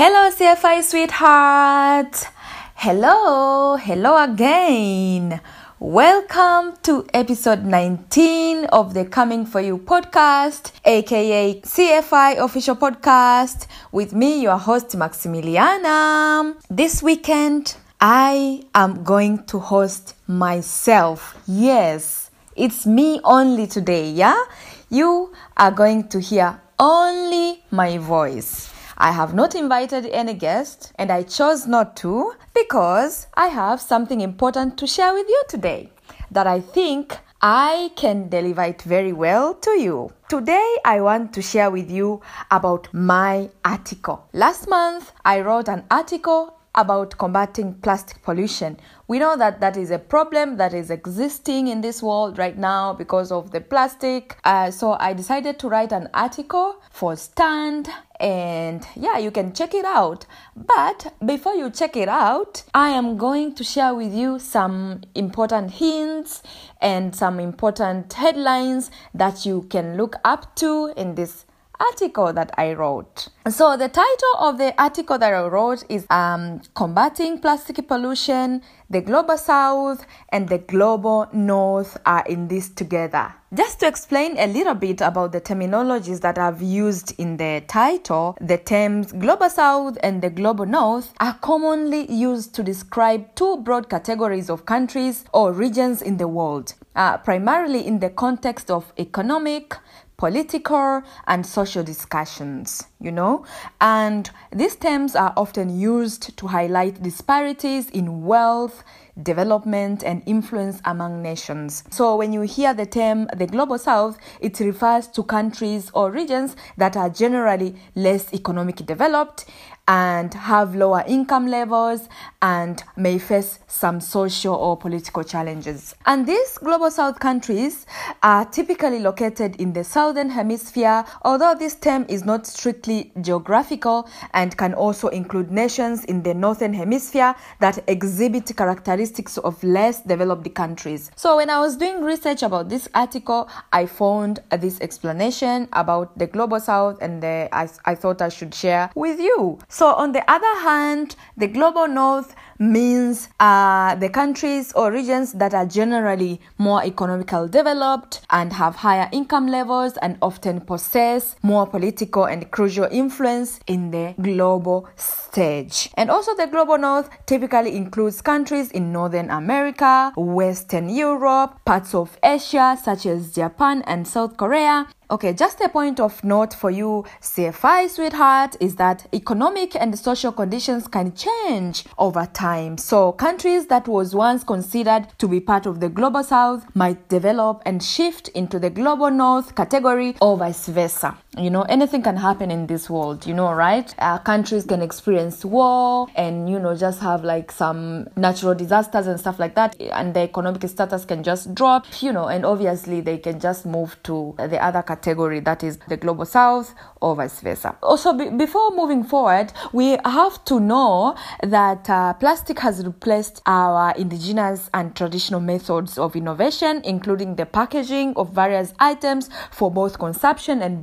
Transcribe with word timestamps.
Hello, 0.00 0.30
CFY 0.30 0.82
sweetheart. 0.84 2.28
Hello, 2.76 3.76
hello 3.76 4.22
again. 4.22 5.40
Welcome 5.80 6.76
to 6.82 7.04
episode 7.12 7.64
19 7.64 8.66
of 8.66 8.94
the 8.94 9.04
Coming 9.04 9.44
For 9.44 9.60
You 9.60 9.78
podcast, 9.78 10.70
aka 10.84 11.60
CFY 11.60 12.38
official 12.38 12.76
podcast, 12.76 13.66
with 13.90 14.12
me, 14.12 14.40
your 14.40 14.56
host, 14.56 14.90
Maximiliana. 14.90 16.54
This 16.70 17.02
weekend, 17.02 17.74
I 18.00 18.62
am 18.76 19.02
going 19.02 19.44
to 19.46 19.58
host 19.58 20.14
myself. 20.28 21.36
Yes, 21.48 22.30
it's 22.54 22.86
me 22.86 23.20
only 23.24 23.66
today, 23.66 24.08
yeah? 24.08 24.40
You 24.88 25.32
are 25.56 25.72
going 25.72 26.06
to 26.10 26.20
hear 26.20 26.60
only 26.78 27.64
my 27.72 27.98
voice. 27.98 28.72
I 28.96 29.10
have 29.10 29.34
not 29.34 29.56
invited 29.56 30.06
any 30.06 30.34
guest 30.34 30.92
and 30.94 31.10
I 31.10 31.24
chose 31.24 31.66
not 31.66 31.96
to 31.96 32.34
because 32.54 33.26
I 33.34 33.48
have 33.48 33.80
something 33.80 34.20
important 34.20 34.78
to 34.78 34.86
share 34.86 35.12
with 35.12 35.28
you 35.28 35.42
today 35.48 35.90
that 36.30 36.46
I 36.46 36.60
think 36.60 37.18
I 37.42 37.90
can 37.96 38.28
deliver 38.28 38.62
it 38.62 38.82
very 38.82 39.12
well 39.12 39.54
to 39.54 39.70
you. 39.70 40.12
Today, 40.28 40.76
I 40.84 41.00
want 41.00 41.32
to 41.32 41.42
share 41.42 41.70
with 41.70 41.90
you 41.90 42.20
about 42.50 42.92
my 42.92 43.50
article. 43.64 44.28
Last 44.32 44.68
month, 44.68 45.10
I 45.24 45.40
wrote 45.40 45.68
an 45.68 45.84
article 45.90 46.57
about 46.78 47.18
combating 47.18 47.74
plastic 47.74 48.22
pollution. 48.22 48.78
We 49.08 49.18
know 49.18 49.36
that 49.36 49.60
that 49.60 49.76
is 49.76 49.90
a 49.90 49.98
problem 49.98 50.58
that 50.58 50.72
is 50.72 50.90
existing 50.90 51.66
in 51.66 51.80
this 51.80 52.02
world 52.02 52.38
right 52.38 52.56
now 52.56 52.92
because 52.92 53.32
of 53.32 53.50
the 53.50 53.60
plastic. 53.60 54.38
Uh, 54.44 54.70
so 54.70 54.96
I 55.00 55.12
decided 55.12 55.58
to 55.58 55.68
write 55.68 55.90
an 55.90 56.08
article 56.14 56.80
for 56.92 57.16
Stand 57.16 57.88
and 58.20 58.86
yeah, 58.94 59.18
you 59.18 59.32
can 59.32 59.52
check 59.52 59.74
it 59.74 59.84
out. 59.84 60.24
But 60.54 61.14
before 61.24 61.54
you 61.54 61.68
check 61.68 61.96
it 61.96 62.08
out, 62.08 62.62
I 62.74 62.90
am 62.90 63.16
going 63.16 63.56
to 63.56 63.64
share 63.64 63.94
with 63.94 64.14
you 64.14 64.38
some 64.38 65.02
important 65.16 65.72
hints 65.72 66.44
and 66.80 67.14
some 67.14 67.40
important 67.40 68.12
headlines 68.12 68.92
that 69.14 69.44
you 69.44 69.62
can 69.68 69.96
look 69.96 70.14
up 70.24 70.54
to 70.56 70.92
in 70.96 71.16
this 71.16 71.44
article 71.80 72.32
that 72.32 72.52
I 72.58 72.74
wrote. 72.74 73.28
So 73.48 73.76
the 73.76 73.88
title 73.88 74.34
of 74.38 74.58
the 74.58 74.74
article 74.80 75.18
that 75.18 75.32
I 75.32 75.46
wrote 75.46 75.84
is 75.88 76.06
um, 76.10 76.60
Combating 76.74 77.40
Plastic 77.40 77.86
Pollution, 77.88 78.62
the 78.90 79.00
Global 79.00 79.38
South 79.38 80.04
and 80.30 80.48
the 80.48 80.58
Global 80.58 81.28
North 81.32 81.96
are 82.04 82.24
in 82.26 82.48
this 82.48 82.68
together. 82.68 83.34
Just 83.54 83.80
to 83.80 83.86
explain 83.86 84.36
a 84.38 84.46
little 84.46 84.74
bit 84.74 85.00
about 85.00 85.32
the 85.32 85.40
terminologies 85.40 86.20
that 86.20 86.36
I've 86.36 86.60
used 86.60 87.18
in 87.18 87.38
the 87.38 87.62
title, 87.66 88.36
the 88.40 88.58
terms 88.58 89.12
Global 89.12 89.48
South 89.48 89.96
and 90.02 90.20
the 90.20 90.28
Global 90.28 90.66
North 90.66 91.14
are 91.18 91.38
commonly 91.40 92.10
used 92.12 92.54
to 92.56 92.62
describe 92.62 93.34
two 93.34 93.56
broad 93.58 93.88
categories 93.88 94.50
of 94.50 94.66
countries 94.66 95.24
or 95.32 95.52
regions 95.52 96.02
in 96.02 96.18
the 96.18 96.28
world, 96.28 96.74
uh, 96.94 97.16
primarily 97.18 97.86
in 97.86 98.00
the 98.00 98.10
context 98.10 98.70
of 98.70 98.92
economic, 98.98 99.74
political 100.18 101.00
and 101.28 101.46
social 101.46 101.84
discussions, 101.84 102.84
you 103.00 103.12
know. 103.12 103.46
And 103.80 104.28
these 104.52 104.74
terms 104.76 105.14
are 105.14 105.32
often 105.36 105.78
used 105.78 106.36
to 106.36 106.48
highlight 106.48 107.02
disparities 107.02 107.88
in 107.90 108.24
wealth, 108.24 108.82
development, 109.22 110.02
and 110.02 110.22
influence 110.26 110.80
among 110.84 111.22
nations. 111.22 111.84
So, 111.90 112.16
when 112.16 112.32
you 112.32 112.42
hear 112.42 112.74
the 112.74 112.84
term 112.84 113.28
the 113.36 113.46
global 113.46 113.78
south, 113.78 114.18
it 114.40 114.58
refers 114.58 115.06
to 115.08 115.22
countries 115.22 115.90
or 115.94 116.10
regions 116.10 116.56
that 116.76 116.96
are 116.96 117.08
generally 117.08 117.76
less 117.94 118.34
economically 118.34 118.86
developed 118.86 119.44
and 119.88 120.34
have 120.34 120.76
lower 120.76 121.02
income 121.08 121.46
levels 121.46 122.08
and 122.42 122.84
may 122.96 123.18
face 123.18 123.58
some 123.66 124.00
social 124.00 124.54
or 124.54 124.76
political 124.76 125.24
challenges. 125.24 125.94
And 126.06 126.26
these 126.26 126.58
global 126.58 126.90
south 126.90 127.18
countries 127.18 127.86
are 128.22 128.44
typically 128.44 129.00
located 129.00 129.56
in 129.56 129.72
the 129.72 129.82
southern 129.82 130.28
hemisphere, 130.28 131.04
although 131.22 131.54
this 131.54 131.74
term 131.74 132.04
is 132.08 132.24
not 132.24 132.46
strictly 132.46 133.12
geographical 133.20 134.08
and 134.34 134.56
can 134.56 134.74
also 134.74 135.08
include 135.08 135.50
nations 135.50 136.04
in 136.04 136.22
the 136.22 136.34
northern 136.34 136.74
hemisphere 136.74 137.34
that 137.60 137.82
exhibit 137.88 138.54
characteristics 138.56 139.38
of 139.38 139.62
less 139.64 140.02
developed 140.02 140.54
countries. 140.54 141.10
So 141.16 141.36
when 141.36 141.48
I 141.48 141.60
was 141.60 141.76
doing 141.76 142.04
research 142.04 142.42
about 142.42 142.68
this 142.68 142.88
article, 142.94 143.48
I 143.72 143.86
found 143.86 144.40
this 144.50 144.80
explanation 144.80 145.68
about 145.72 146.16
the 146.18 146.26
global 146.26 146.60
south 146.60 146.98
and 147.00 147.22
the, 147.22 147.48
I, 147.52 147.68
I 147.86 147.94
thought 147.94 148.20
I 148.20 148.28
should 148.28 148.54
share 148.54 148.90
with 148.94 149.18
you. 149.18 149.58
So, 149.78 149.94
on 149.94 150.10
the 150.10 150.28
other 150.28 150.58
hand, 150.62 151.14
the 151.36 151.46
global 151.46 151.86
north 151.86 152.34
means 152.58 153.28
uh, 153.40 153.94
the 153.96 154.08
countries 154.08 154.72
or 154.72 154.90
regions 154.92 155.32
that 155.34 155.54
are 155.54 155.66
generally 155.66 156.40
more 156.58 156.84
economically 156.84 157.48
developed 157.48 158.20
and 158.30 158.52
have 158.52 158.76
higher 158.76 159.08
income 159.12 159.46
levels 159.46 159.96
and 159.98 160.18
often 160.22 160.60
possess 160.60 161.36
more 161.42 161.66
political 161.66 162.24
and 162.24 162.50
crucial 162.50 162.88
influence 162.90 163.60
in 163.66 163.90
the 163.90 164.14
global 164.20 164.88
stage. 164.96 165.90
And 165.94 166.10
also, 166.10 166.34
the 166.34 166.46
global 166.46 166.78
north 166.78 167.10
typically 167.26 167.76
includes 167.76 168.20
countries 168.20 168.70
in 168.70 168.92
Northern 168.92 169.30
America, 169.30 170.12
Western 170.16 170.88
Europe, 170.88 171.60
parts 171.64 171.94
of 171.94 172.18
Asia 172.22 172.78
such 172.82 173.06
as 173.06 173.34
Japan 173.34 173.82
and 173.86 174.06
South 174.06 174.36
Korea, 174.36 174.88
Okay, 175.10 175.32
just 175.32 175.58
a 175.62 175.70
point 175.70 176.00
of 176.00 176.22
note 176.22 176.52
for 176.52 176.70
you, 176.70 177.02
CFY 177.22 177.88
sweetheart, 177.88 178.56
is 178.60 178.76
that 178.76 179.06
economic 179.14 179.74
and 179.74 179.98
social 179.98 180.32
conditions 180.32 180.86
can 180.86 181.14
change 181.14 181.86
over 181.96 182.26
time. 182.26 182.47
So, 182.78 183.12
countries 183.12 183.66
that 183.66 183.86
was 183.88 184.14
once 184.14 184.44
considered 184.44 185.08
to 185.18 185.28
be 185.28 185.40
part 185.40 185.66
of 185.66 185.80
the 185.80 185.88
global 185.88 186.24
south 186.24 186.64
might 186.74 187.08
develop 187.08 187.62
and 187.66 187.82
shift 187.82 188.28
into 188.28 188.58
the 188.58 188.70
global 188.70 189.10
north 189.10 189.54
category 189.54 190.16
or 190.20 190.36
vice 190.36 190.66
versa. 190.68 191.16
You 191.38 191.50
know, 191.50 191.62
anything 191.62 192.02
can 192.02 192.16
happen 192.16 192.50
in 192.50 192.66
this 192.66 192.90
world, 192.90 193.24
you 193.26 193.32
know, 193.32 193.52
right? 193.52 193.94
Uh, 193.98 194.18
countries 194.18 194.64
can 194.64 194.82
experience 194.82 195.44
war 195.44 196.08
and, 196.16 196.50
you 196.50 196.58
know, 196.58 196.74
just 196.74 197.00
have 197.00 197.22
like 197.22 197.52
some 197.52 198.08
natural 198.16 198.54
disasters 198.54 199.06
and 199.06 199.20
stuff 199.20 199.38
like 199.38 199.54
that, 199.54 199.76
and 199.80 200.14
the 200.14 200.20
economic 200.20 200.68
status 200.68 201.04
can 201.04 201.22
just 201.22 201.54
drop, 201.54 201.86
you 202.02 202.12
know, 202.12 202.26
and 202.26 202.44
obviously 202.44 203.00
they 203.00 203.18
can 203.18 203.38
just 203.38 203.64
move 203.66 203.96
to 204.02 204.34
the 204.38 204.62
other 204.62 204.82
category 204.82 205.38
that 205.40 205.62
is 205.62 205.78
the 205.88 205.96
global 205.96 206.24
south 206.24 206.74
or 207.00 207.14
vice 207.14 207.40
versa. 207.40 207.76
Also, 207.82 208.12
be- 208.12 208.30
before 208.30 208.70
moving 208.74 209.04
forward, 209.04 209.52
we 209.72 209.96
have 210.04 210.44
to 210.44 210.58
know 210.58 211.14
that 211.42 211.88
uh, 211.88 212.14
plastic 212.14 212.58
has 212.58 212.84
replaced 212.84 213.42
our 213.46 213.94
indigenous 213.96 214.70
and 214.74 214.96
traditional 214.96 215.40
methods 215.40 215.98
of 215.98 216.16
innovation, 216.16 216.80
including 216.84 217.36
the 217.36 217.46
packaging 217.46 218.12
of 218.16 218.32
various 218.32 218.74
items 218.80 219.30
for 219.52 219.70
both 219.70 219.98
consumption 219.98 220.62
and 220.62 220.82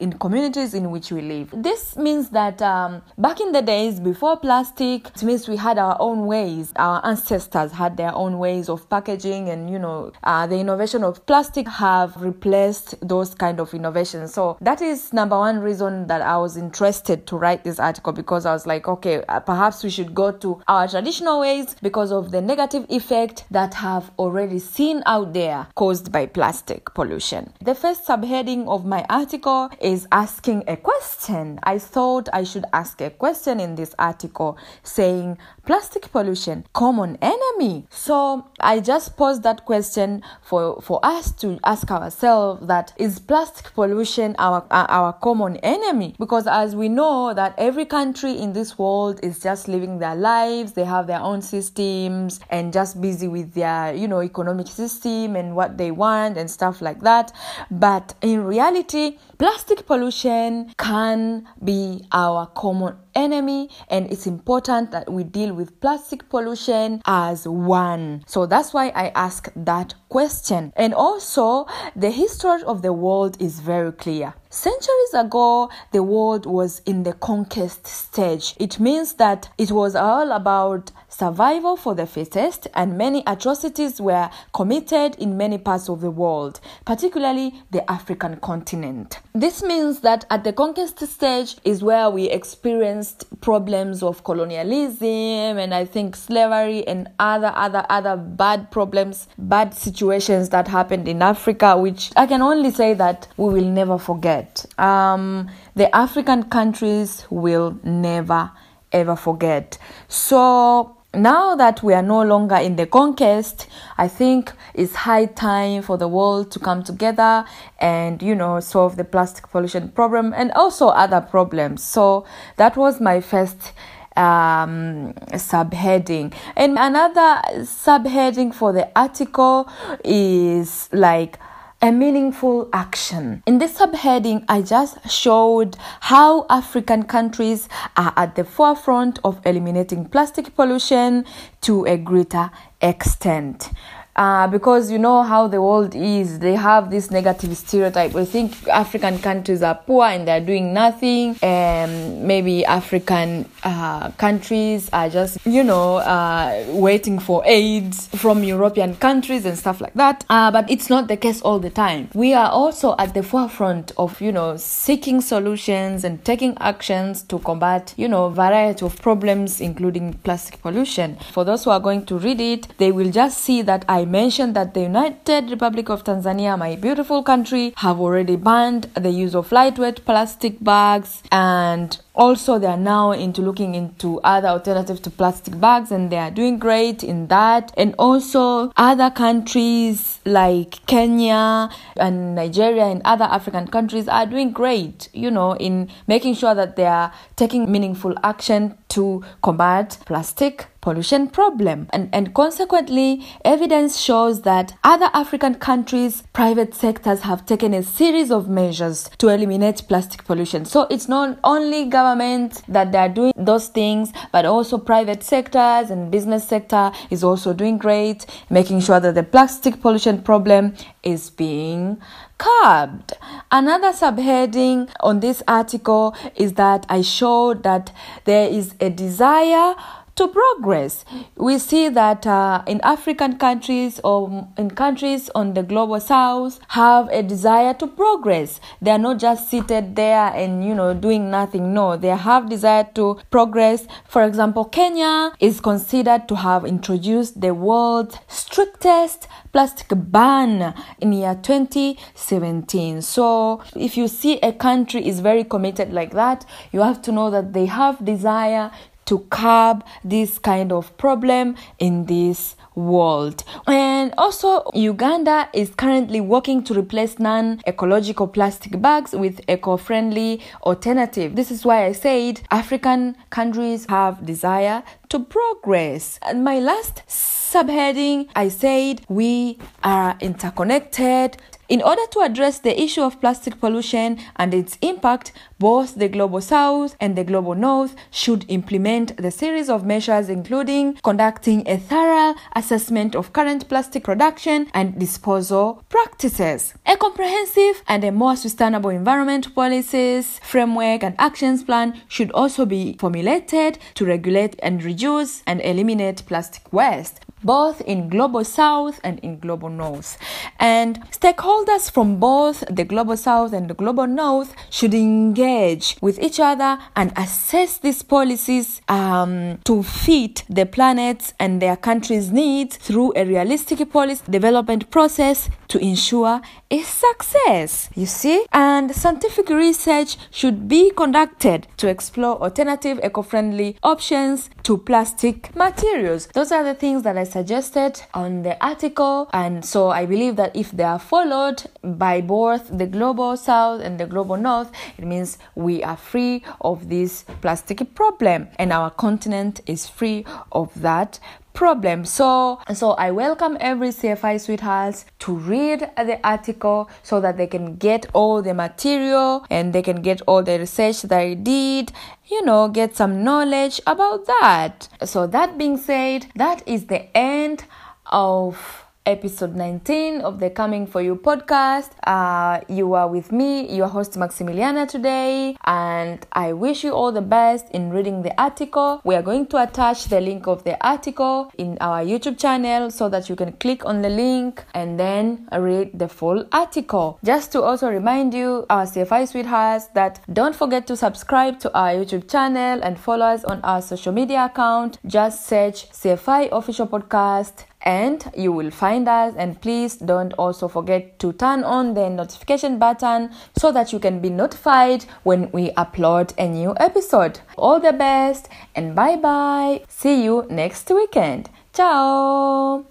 in 0.00 0.12
communities 0.14 0.74
in 0.74 0.90
which 0.90 1.10
we 1.10 1.20
live. 1.20 1.50
This 1.52 1.96
means 1.96 2.30
that 2.30 2.60
um, 2.62 3.02
back 3.18 3.40
in 3.40 3.52
the 3.52 3.62
days 3.62 4.00
before 4.00 4.36
plastic, 4.36 5.08
it 5.08 5.22
means 5.22 5.48
we 5.48 5.56
had 5.56 5.78
our 5.78 5.96
own 6.00 6.26
ways. 6.26 6.72
Our 6.76 7.04
ancestors 7.04 7.72
had 7.72 7.96
their 7.96 8.14
own 8.14 8.38
ways 8.38 8.68
of 8.68 8.88
packaging, 8.88 9.48
and 9.48 9.70
you 9.70 9.78
know, 9.78 10.12
uh, 10.24 10.46
the 10.46 10.58
innovation 10.58 11.04
of 11.04 11.24
plastic 11.26 11.68
have 11.68 12.16
replaced 12.20 12.94
those 13.06 13.34
kind 13.34 13.60
of 13.60 13.74
innovations. 13.74 14.34
So 14.34 14.56
that 14.60 14.80
is 14.80 15.12
number 15.12 15.38
one 15.38 15.58
reason 15.58 16.06
that 16.06 16.22
I 16.22 16.36
was 16.38 16.56
interested 16.56 17.26
to 17.26 17.36
write 17.36 17.64
this 17.64 17.78
article 17.78 18.12
because 18.12 18.46
I 18.46 18.52
was 18.52 18.66
like, 18.66 18.88
okay, 18.88 19.22
uh, 19.28 19.40
perhaps 19.40 19.82
we 19.82 19.90
should 19.90 20.14
go 20.14 20.32
to 20.32 20.62
our 20.68 20.88
traditional 20.88 21.40
ways 21.40 21.76
because 21.82 22.12
of 22.12 22.30
the 22.30 22.40
negative 22.40 22.86
effect 22.88 23.44
that 23.50 23.74
have 23.74 24.10
already 24.18 24.58
seen 24.58 25.02
out 25.06 25.32
there 25.32 25.66
caused 25.74 26.12
by 26.12 26.26
plastic 26.26 26.92
pollution. 26.94 27.52
The 27.60 27.74
first 27.74 28.06
subheading 28.06 28.68
of 28.68 28.84
my 28.84 29.04
article 29.08 29.61
is 29.80 30.06
asking 30.12 30.64
a 30.66 30.76
question. 30.76 31.58
I 31.62 31.78
thought 31.78 32.28
I 32.32 32.44
should 32.44 32.64
ask 32.72 33.00
a 33.00 33.10
question 33.10 33.60
in 33.60 33.74
this 33.74 33.94
article 33.98 34.56
saying 34.82 35.38
plastic 35.64 36.10
pollution 36.12 36.64
common 36.72 37.16
enemy. 37.22 37.86
So 37.90 38.46
I 38.60 38.80
just 38.80 39.16
posed 39.16 39.42
that 39.42 39.64
question 39.64 40.22
for 40.42 40.80
for 40.82 41.00
us 41.02 41.32
to 41.32 41.58
ask 41.64 41.90
ourselves 41.90 42.66
that 42.66 42.92
is 42.96 43.18
plastic 43.18 43.72
pollution 43.74 44.34
our 44.38 44.66
our 44.70 45.12
common 45.12 45.56
enemy 45.58 46.14
because 46.18 46.46
as 46.46 46.74
we 46.74 46.88
know 46.88 47.32
that 47.34 47.54
every 47.58 47.84
country 47.84 48.32
in 48.38 48.52
this 48.52 48.78
world 48.78 49.20
is 49.22 49.38
just 49.40 49.68
living 49.68 49.98
their 49.98 50.14
lives 50.14 50.72
they 50.72 50.84
have 50.84 51.06
their 51.06 51.20
own 51.20 51.42
systems 51.42 52.40
and 52.50 52.72
just 52.72 53.00
busy 53.00 53.28
with 53.28 53.54
their 53.54 53.94
you 53.94 54.08
know 54.08 54.22
economic 54.22 54.66
system 54.66 55.36
and 55.36 55.54
what 55.54 55.78
they 55.78 55.90
want 55.90 56.36
and 56.36 56.50
stuff 56.50 56.80
like 56.80 57.00
that 57.00 57.32
but 57.70 58.14
in 58.22 58.44
reality 58.44 59.18
plastic 59.38 59.51
pollution 59.92 60.72
can 60.78 61.46
be 61.62 62.06
our 62.12 62.46
common 62.46 62.96
enemy 63.14 63.68
and 63.88 64.10
it's 64.10 64.26
important 64.26 64.90
that 64.90 65.12
we 65.12 65.22
deal 65.22 65.52
with 65.52 65.78
plastic 65.80 66.28
pollution 66.30 67.02
as 67.04 67.46
one. 67.46 68.24
So 68.26 68.46
that's 68.46 68.72
why 68.72 68.88
i 68.94 69.08
ask 69.14 69.50
that 69.54 69.94
question. 70.12 70.74
And 70.76 70.92
also, 70.92 71.66
the 71.96 72.10
history 72.10 72.62
of 72.64 72.82
the 72.82 72.92
world 72.92 73.40
is 73.40 73.60
very 73.60 73.92
clear. 73.92 74.34
Centuries 74.50 75.14
ago, 75.14 75.70
the 75.92 76.02
world 76.02 76.44
was 76.44 76.82
in 76.84 77.04
the 77.04 77.14
conquest 77.14 77.86
stage. 77.86 78.54
It 78.60 78.78
means 78.78 79.14
that 79.14 79.48
it 79.56 79.70
was 79.72 79.96
all 79.96 80.30
about 80.32 80.90
survival 81.08 81.76
for 81.78 81.94
the 81.94 82.06
fittest, 82.06 82.68
and 82.74 82.98
many 82.98 83.22
atrocities 83.26 83.98
were 83.98 84.28
committed 84.52 85.14
in 85.14 85.38
many 85.38 85.56
parts 85.56 85.88
of 85.88 86.02
the 86.02 86.10
world, 86.10 86.60
particularly 86.84 87.54
the 87.70 87.90
African 87.90 88.36
continent. 88.36 89.20
This 89.34 89.62
means 89.62 90.00
that 90.00 90.26
at 90.28 90.44
the 90.44 90.52
conquest 90.52 90.98
stage 91.06 91.56
is 91.64 91.82
where 91.82 92.10
we 92.10 92.28
experienced 92.28 93.24
problems 93.40 94.02
of 94.02 94.22
colonialism 94.22 95.56
and 95.58 95.72
I 95.72 95.86
think 95.86 96.14
slavery 96.14 96.86
and 96.86 97.08
other 97.18 97.52
other 97.54 97.86
other 97.88 98.16
bad 98.18 98.70
problems, 98.70 99.28
bad 99.38 99.72
situations 99.72 100.01
that 100.02 100.68
happened 100.68 101.08
in 101.08 101.22
Africa, 101.22 101.76
which 101.76 102.12
I 102.16 102.26
can 102.26 102.42
only 102.42 102.70
say 102.70 102.94
that 102.94 103.28
we 103.36 103.52
will 103.52 103.70
never 103.70 103.98
forget. 103.98 104.66
Um, 104.78 105.48
the 105.74 105.94
African 105.94 106.44
countries 106.44 107.26
will 107.30 107.78
never 107.84 108.50
ever 108.92 109.16
forget. 109.16 109.78
So 110.08 110.96
now 111.14 111.54
that 111.56 111.82
we 111.82 111.94
are 111.94 112.02
no 112.02 112.22
longer 112.22 112.56
in 112.56 112.76
the 112.76 112.86
conquest, 112.86 113.68
I 113.98 114.08
think 114.08 114.52
it's 114.74 114.94
high 114.94 115.26
time 115.26 115.82
for 115.82 115.98
the 115.98 116.08
world 116.08 116.50
to 116.52 116.58
come 116.58 116.82
together 116.82 117.44
and, 117.80 118.22
you 118.22 118.34
know, 118.34 118.60
solve 118.60 118.96
the 118.96 119.04
plastic 119.04 119.50
pollution 119.50 119.90
problem 119.90 120.32
and 120.34 120.52
also 120.52 120.88
other 120.88 121.20
problems. 121.20 121.82
So 121.82 122.24
that 122.56 122.76
was 122.76 123.00
my 123.00 123.20
first 123.20 123.72
um, 124.16 125.14
subheading. 125.32 126.34
And 126.56 126.78
another 126.78 127.42
subheading 127.60 128.54
for 128.54 128.72
the 128.72 128.90
article 128.96 129.70
is 130.04 130.88
like, 130.92 131.38
a 131.84 131.90
meaningful 131.90 132.68
action. 132.72 133.42
In 133.44 133.58
this 133.58 133.76
subheading, 133.76 134.44
I 134.48 134.62
just 134.62 135.10
showed 135.10 135.76
how 135.98 136.46
African 136.48 137.02
countries 137.02 137.68
are 137.96 138.12
at 138.16 138.36
the 138.36 138.44
forefront 138.44 139.18
of 139.24 139.44
eliminating 139.44 140.04
plastic 140.04 140.54
pollution 140.54 141.24
to 141.62 141.84
a 141.86 141.96
greater 141.96 142.52
extent 142.80 143.70
uh, 144.16 144.46
because 144.46 144.90
you 144.90 144.98
know 144.98 145.22
how 145.22 145.48
the 145.48 145.60
world 145.60 145.94
is. 145.94 146.38
They 146.38 146.54
have 146.54 146.90
this 146.90 147.10
negative 147.10 147.56
stereotype. 147.56 148.12
We 148.12 148.24
think 148.24 148.68
african 148.68 149.18
countries 149.18 149.62
are 149.62 149.74
poor 149.74 150.04
and 150.06 150.26
they're 150.26 150.40
doing 150.44 150.72
nothing. 150.74 151.36
And 151.42 152.24
maybe 152.24 152.64
african 152.64 153.48
uh, 153.62 154.10
countries 154.12 154.90
are 154.92 155.08
just 155.08 155.38
you 155.46 155.64
know 155.64 155.96
uh, 155.96 156.64
waiting 156.68 157.18
for 157.18 157.42
aid 157.46 157.94
from 157.94 158.44
european 158.44 158.96
countries 158.96 159.44
and 159.46 159.56
stuff 159.58 159.80
like 159.80 159.94
that. 159.94 160.24
Uh, 160.28 160.50
but 160.50 160.70
it's 160.70 160.90
not 160.90 161.08
the 161.08 161.16
case 161.16 161.40
all 161.42 161.58
the 161.58 161.70
time. 161.70 162.08
We 162.14 162.34
are 162.34 162.50
also 162.50 162.94
at 162.98 163.14
the 163.14 163.22
forefront 163.22 163.92
of 163.96 164.20
you 164.20 164.32
know 164.32 164.56
seeking 164.56 165.20
solutions 165.20 166.04
and 166.04 166.24
taking 166.24 166.56
actions 166.60 167.22
to 167.24 167.38
combat 167.38 167.94
you 167.96 168.08
know 168.08 168.28
variety 168.28 168.84
of 168.84 169.00
problems 169.00 169.60
including 169.60 170.14
plastic 170.24 170.60
pollution. 170.60 171.16
For 171.32 171.44
those 171.44 171.64
who 171.64 171.70
are 171.70 171.80
going 171.80 172.04
to 172.06 172.18
read 172.18 172.40
it 172.40 172.68
they 172.78 172.92
will 172.92 173.10
just 173.10 173.38
see 173.38 173.62
that 173.62 173.84
i 173.88 174.01
I 174.02 174.04
mentioned 174.04 174.56
that 174.56 174.74
the 174.74 174.80
United 174.80 175.48
Republic 175.48 175.88
of 175.88 176.02
Tanzania, 176.02 176.58
my 176.58 176.74
beautiful 176.74 177.22
country, 177.22 177.72
have 177.76 178.00
already 178.00 178.34
banned 178.34 178.90
the 178.94 179.10
use 179.10 179.32
of 179.36 179.52
lightweight 179.52 180.04
plastic 180.04 180.58
bags 180.60 181.22
and 181.30 181.96
also 182.12 182.58
they 182.58 182.66
are 182.66 182.76
now 182.76 183.12
into 183.12 183.42
looking 183.42 183.76
into 183.76 184.20
other 184.22 184.48
alternatives 184.48 184.98
to 185.02 185.10
plastic 185.10 185.60
bags 185.60 185.92
and 185.92 186.10
they 186.10 186.18
are 186.18 186.32
doing 186.32 186.58
great 186.58 187.04
in 187.04 187.28
that. 187.28 187.72
And 187.76 187.94
also 187.96 188.72
other 188.76 189.08
countries 189.08 190.18
like 190.24 190.84
kenya 190.86 191.68
and 191.96 192.34
nigeria 192.34 192.84
and 192.84 193.02
other 193.04 193.24
african 193.24 193.66
countries 193.66 194.06
are 194.06 194.24
doing 194.26 194.52
great 194.52 195.08
you 195.12 195.30
know 195.30 195.56
in 195.56 195.90
making 196.06 196.34
sure 196.34 196.54
that 196.54 196.76
they 196.76 196.86
are 196.86 197.12
taking 197.34 197.70
meaningful 197.70 198.14
action 198.22 198.76
to 198.92 199.24
combat 199.42 199.98
plastic 200.06 200.66
pollution 200.82 201.28
problem. 201.28 201.86
And, 201.92 202.10
and 202.12 202.34
consequently 202.34 203.24
evidence 203.44 203.98
shows 203.98 204.42
that 204.42 204.74
other 204.84 205.08
african 205.14 205.54
countries 205.54 206.24
private 206.32 206.74
sectors 206.74 207.20
have 207.20 207.46
taken 207.46 207.72
a 207.72 207.82
series 207.82 208.30
of 208.30 208.48
measures 208.48 209.08
to 209.18 209.28
eliminate 209.28 209.82
plastic 209.88 210.24
pollution. 210.24 210.64
So 210.64 210.88
it's 210.90 211.08
not 211.08 211.38
only 211.44 211.86
government 211.86 212.62
that 212.68 212.92
they 212.92 212.98
are 212.98 213.08
doing 213.08 213.32
those 213.36 213.68
things, 213.68 214.12
but 214.32 214.44
also 214.44 214.76
private 214.76 215.22
sectors 215.22 215.90
and 215.90 216.10
business 216.10 216.46
sector 216.46 216.90
is 217.10 217.22
also 217.22 217.52
doing 217.52 217.78
great, 217.78 218.26
making 218.50 218.80
sure 218.80 218.98
that 218.98 219.14
the 219.14 219.22
plastic 219.22 219.80
pollution 219.80 220.20
problem 220.20 220.74
is 221.02 221.30
being 221.30 222.00
curbed. 222.42 223.12
Another 223.52 223.92
subheading 223.92 224.90
on 225.00 225.20
this 225.20 225.42
article 225.46 226.16
is 226.34 226.54
that 226.54 226.84
I 226.88 227.02
showed 227.02 227.62
that 227.62 227.92
there 228.24 228.48
is 228.48 228.74
a 228.80 228.90
desire 228.90 229.74
to 230.16 230.28
progress. 230.28 231.04
We 231.36 231.58
see 231.58 231.88
that 231.88 232.26
uh, 232.26 232.62
in 232.66 232.80
African 232.82 233.38
countries 233.38 234.00
or 234.04 234.48
in 234.58 234.70
countries 234.70 235.30
on 235.34 235.54
the 235.54 235.62
global 235.62 236.00
south 236.00 236.60
have 236.68 237.08
a 237.08 237.22
desire 237.22 237.74
to 237.74 237.86
progress. 237.86 238.60
They 238.80 238.90
are 238.90 238.98
not 238.98 239.18
just 239.18 239.48
seated 239.48 239.96
there 239.96 240.32
and 240.34 240.64
you 240.64 240.74
know 240.74 240.92
doing 240.94 241.30
nothing. 241.30 241.72
No, 241.72 241.96
they 241.96 242.08
have 242.08 242.50
desire 242.50 242.88
to 242.94 243.18
progress. 243.30 243.86
For 244.06 244.22
example, 244.24 244.66
Kenya 244.66 245.32
is 245.40 245.60
considered 245.60 246.28
to 246.28 246.36
have 246.36 246.64
introduced 246.64 247.40
the 247.40 247.54
world's 247.54 248.18
strictest 248.28 249.28
plastic 249.52 249.88
ban 249.92 250.74
in 251.00 251.12
year 251.12 251.38
2017. 251.42 253.02
So 253.02 253.62
if 253.76 253.96
you 253.96 254.08
see 254.08 254.38
a 254.40 254.52
country 254.52 255.06
is 255.06 255.20
very 255.20 255.44
committed 255.44 255.92
like 255.92 256.12
that, 256.12 256.44
you 256.72 256.80
have 256.80 257.02
to 257.02 257.12
know 257.12 257.30
that 257.30 257.52
they 257.52 257.66
have 257.66 258.04
desire 258.04 258.70
to 259.06 259.20
curb 259.30 259.84
this 260.04 260.38
kind 260.38 260.72
of 260.72 260.96
problem 260.96 261.56
in 261.78 262.06
this 262.06 262.56
world. 262.74 263.44
And 263.66 264.14
also, 264.16 264.70
Uganda 264.74 265.48
is 265.52 265.70
currently 265.70 266.20
working 266.20 266.62
to 266.64 266.74
replace 266.74 267.18
non 267.18 267.60
ecological 267.66 268.28
plastic 268.28 268.80
bags 268.80 269.12
with 269.12 269.40
eco 269.48 269.76
friendly 269.76 270.40
alternative. 270.62 271.36
This 271.36 271.50
is 271.50 271.64
why 271.64 271.86
I 271.86 271.92
said 271.92 272.40
African 272.50 273.16
countries 273.30 273.86
have 273.88 274.24
desire 274.24 274.82
to 275.10 275.20
progress. 275.20 276.18
And 276.22 276.44
my 276.44 276.58
last 276.58 277.02
subheading, 277.06 278.28
I 278.34 278.48
said 278.48 279.02
we 279.08 279.58
are 279.84 280.16
interconnected 280.20 281.36
in 281.72 281.80
order 281.80 282.06
to 282.10 282.20
address 282.20 282.58
the 282.58 282.78
issue 282.78 283.00
of 283.00 283.18
plastic 283.18 283.58
pollution 283.58 284.18
and 284.36 284.52
its 284.52 284.76
impact, 284.82 285.32
both 285.58 285.94
the 285.94 286.06
Global 286.06 286.42
South 286.42 286.94
and 287.00 287.16
the 287.16 287.24
Global 287.24 287.54
North 287.54 287.96
should 288.10 288.44
implement 288.48 289.16
the 289.16 289.30
series 289.30 289.70
of 289.70 289.86
measures 289.86 290.28
including 290.28 290.92
conducting 291.02 291.66
a 291.66 291.78
thorough 291.78 292.34
assessment 292.54 293.16
of 293.16 293.32
current 293.32 293.70
plastic 293.70 294.04
production 294.04 294.66
and 294.74 294.98
disposal 294.98 295.82
practices. 295.88 296.74
A 296.84 296.98
comprehensive 296.98 297.82
and 297.88 298.04
a 298.04 298.12
more 298.12 298.36
sustainable 298.36 298.90
environment 298.90 299.54
policies, 299.54 300.40
framework 300.42 301.02
and 301.02 301.14
actions 301.18 301.64
plan 301.64 301.98
should 302.06 302.30
also 302.32 302.66
be 302.66 302.98
formulated 302.98 303.78
to 303.94 304.04
regulate 304.04 304.56
and 304.62 304.84
reduce 304.84 305.42
and 305.46 305.62
eliminate 305.62 306.22
plastic 306.26 306.70
waste 306.70 307.24
both 307.42 307.80
in 307.82 308.08
Global 308.08 308.44
South 308.44 309.00
and 309.04 309.18
in 309.20 309.38
Global 309.38 309.68
North. 309.68 310.18
And 310.58 311.00
stakeholders 311.10 311.90
from 311.90 312.18
both 312.18 312.64
the 312.70 312.84
Global 312.84 313.16
South 313.16 313.52
and 313.52 313.68
the 313.68 313.74
Global 313.74 314.06
North 314.06 314.54
should 314.70 314.94
engage 314.94 315.96
with 316.00 316.18
each 316.20 316.40
other 316.40 316.78
and 316.96 317.12
assess 317.16 317.78
these 317.78 318.02
policies 318.02 318.80
um, 318.88 319.58
to 319.64 319.82
fit 319.82 320.44
the 320.48 320.66
planet's 320.66 321.34
and 321.38 321.60
their 321.60 321.76
countries' 321.76 322.30
needs 322.30 322.76
through 322.76 323.12
a 323.16 323.24
realistic 323.24 323.90
policy 323.90 324.22
development 324.30 324.90
process 324.90 325.48
to 325.68 325.78
ensure 325.78 326.40
a 326.70 326.82
success. 326.82 327.88
You 327.94 328.06
see? 328.06 328.44
And 328.52 328.94
scientific 328.94 329.48
research 329.48 330.16
should 330.30 330.68
be 330.68 330.90
conducted 330.90 331.66
to 331.78 331.88
explore 331.88 332.40
alternative 332.42 333.00
eco 333.02 333.22
friendly 333.22 333.76
options 333.82 334.50
to 334.64 334.78
plastic 334.78 335.54
materials. 335.56 336.28
Those 336.28 336.52
are 336.52 336.64
the 336.64 336.74
things 336.74 337.02
that 337.02 337.16
I 337.16 337.24
suggested 337.32 338.02
on 338.12 338.42
the 338.42 338.62
article, 338.64 339.28
and 339.32 339.64
so 339.64 339.90
I 339.90 340.06
believe 340.06 340.36
that 340.36 340.54
if 340.54 340.70
they 340.70 340.84
are 340.84 340.98
followed 340.98 341.64
by 341.82 342.20
both 342.20 342.76
the 342.76 342.86
global 342.86 343.36
south 343.36 343.80
and 343.80 343.98
the 343.98 344.06
global 344.06 344.36
north, 344.36 344.70
it 344.98 345.04
means 345.04 345.38
we 345.54 345.82
are 345.82 345.96
free 345.96 346.44
of 346.60 346.88
this 346.88 347.24
plastic 347.40 347.94
problem. 347.94 348.48
And 348.58 348.72
our 348.72 348.90
continent 348.90 349.60
is 349.66 349.88
free 349.88 350.24
of 350.52 350.68
that 350.82 351.18
problem. 351.52 352.04
So, 352.04 352.60
so 352.74 352.92
I 352.92 353.10
welcome 353.10 353.56
every 353.60 353.88
CFY 353.88 354.40
sweethearts 354.40 355.04
to 355.20 355.32
read 355.32 355.90
the 355.96 356.18
article 356.24 356.90
so 357.02 357.20
that 357.20 357.36
they 357.36 357.46
can 357.46 357.76
get 357.76 358.06
all 358.12 358.42
the 358.42 358.54
material 358.54 359.44
and 359.50 359.72
they 359.72 359.82
can 359.82 360.02
get 360.02 360.20
all 360.26 360.42
the 360.42 360.58
research 360.58 361.02
that 361.02 361.18
I 361.18 361.34
did, 361.34 361.92
you 362.30 362.44
know, 362.44 362.68
get 362.68 362.96
some 362.96 363.22
knowledge 363.24 363.80
about 363.86 364.26
that. 364.26 364.88
So, 365.04 365.26
that 365.26 365.58
being 365.58 365.76
said, 365.76 366.26
that 366.36 366.62
is 366.66 366.86
the 366.86 367.14
end 367.16 367.64
of 368.06 368.84
episode 369.06 369.54
19 369.56 370.20
of 370.20 370.38
the 370.38 370.50
Coming 370.50 370.86
For 370.86 371.02
You 371.02 371.16
podcast. 371.16 371.90
Uh, 372.06 372.60
you 372.68 372.94
are 372.94 373.08
with 373.08 373.32
me, 373.32 373.74
your 373.74 373.88
host 373.88 374.12
Maximiliana 374.14 374.88
today, 374.88 375.56
and 375.64 376.24
I 376.32 376.52
wish 376.52 376.84
you 376.84 376.92
all 376.92 377.12
the 377.12 377.22
best 377.22 377.68
in 377.70 377.90
reading 377.90 378.22
the 378.22 378.40
article. 378.40 379.00
We 379.04 379.14
are 379.14 379.22
going 379.22 379.46
to 379.48 379.62
attach 379.62 380.06
the 380.06 380.20
link 380.20 380.46
of 380.46 380.64
the 380.64 380.76
article 380.86 381.50
in 381.58 381.78
our 381.80 382.02
YouTube 382.02 382.38
channel 382.38 382.90
so 382.90 383.08
that 383.08 383.28
you 383.28 383.36
can 383.36 383.52
click 383.52 383.84
on 383.84 384.02
the 384.02 384.08
link 384.08 384.64
and 384.74 384.98
then 384.98 385.48
read 385.52 385.98
the 385.98 386.08
full 386.08 386.46
article. 386.52 387.18
Just 387.24 387.52
to 387.52 387.62
also 387.62 387.88
remind 387.88 388.34
you, 388.34 388.66
our 388.70 388.84
CFY 388.84 389.28
sweethearts, 389.28 389.86
that 389.94 390.20
don't 390.32 390.54
forget 390.54 390.86
to 390.86 390.96
subscribe 390.96 391.58
to 391.60 391.74
our 391.76 391.90
YouTube 391.90 392.30
channel 392.30 392.80
and 392.82 392.98
follow 392.98 393.26
us 393.26 393.44
on 393.44 393.60
our 393.62 393.82
social 393.82 394.12
media 394.12 394.44
account. 394.44 394.98
Just 395.06 395.46
search 395.46 395.90
CFY 395.90 396.48
Official 396.52 396.86
Podcast 396.86 397.64
and 397.82 398.30
you 398.36 398.52
will 398.52 398.70
find 398.70 399.08
us. 399.08 399.34
And 399.36 399.60
please 399.60 399.96
don't 399.96 400.32
also 400.34 400.68
forget 400.68 401.18
to 401.20 401.32
turn 401.32 401.64
on 401.64 401.94
the 401.94 402.08
notification 402.08 402.78
button 402.78 403.30
so 403.56 403.72
that 403.72 403.92
you 403.92 403.98
can 403.98 404.20
be 404.20 404.30
notified 404.30 405.04
when 405.22 405.50
we 405.52 405.70
upload 405.72 406.32
a 406.38 406.48
new 406.48 406.74
episode. 406.78 407.40
All 407.56 407.80
the 407.80 407.92
best 407.92 408.48
and 408.74 408.94
bye 408.94 409.16
bye 409.16 409.82
see 409.88 410.24
you 410.24 410.46
next 410.50 410.90
weekend. 410.90 411.50
Ciao 411.72 412.84